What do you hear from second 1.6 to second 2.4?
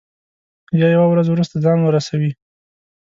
ځان ورسوي.